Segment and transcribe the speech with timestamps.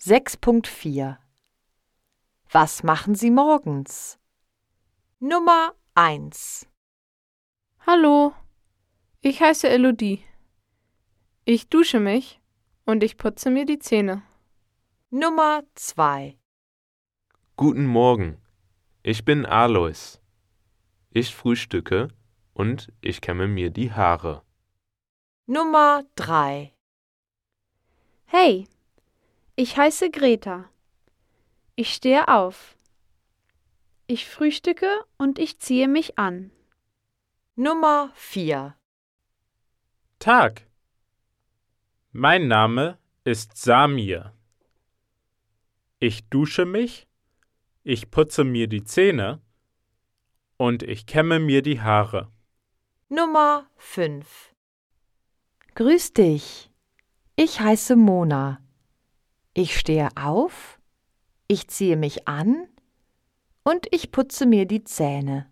[0.00, 1.18] 6.4
[2.52, 4.16] Was machen Sie morgens?
[5.18, 6.68] Nummer 1
[7.84, 8.32] Hallo,
[9.22, 10.22] ich heiße Elodie.
[11.44, 12.40] Ich dusche mich
[12.84, 14.22] und ich putze mir die Zähne.
[15.10, 16.38] Nummer 2
[17.56, 18.40] Guten Morgen,
[19.02, 20.20] ich bin Alois.
[21.10, 22.06] Ich frühstücke
[22.52, 24.44] und ich kämme mir die Haare.
[25.46, 26.72] Nummer 3
[28.26, 28.68] Hey,
[29.58, 30.70] ich heiße Greta.
[31.74, 32.76] Ich stehe auf.
[34.06, 36.52] Ich frühstücke und ich ziehe mich an.
[37.56, 38.76] Nummer 4
[40.20, 40.68] Tag.
[42.12, 44.32] Mein Name ist Samir.
[45.98, 47.08] Ich dusche mich,
[47.82, 49.42] ich putze mir die Zähne
[50.56, 52.30] und ich kämme mir die Haare.
[53.08, 54.54] Nummer 5
[55.74, 56.70] Grüß dich.
[57.34, 58.62] Ich heiße Mona.
[59.60, 60.78] Ich stehe auf,
[61.48, 62.68] ich ziehe mich an
[63.64, 65.50] und ich putze mir die Zähne.